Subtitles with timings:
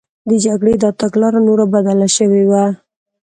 [0.29, 2.63] د جګړې دا تګلاره نوره بدله شوې وه